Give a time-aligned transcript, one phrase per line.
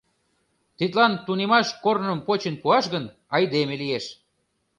[0.77, 3.05] Тидлан тунемаш корным почын пуаш гын,
[3.35, 4.05] айдеме лиеш.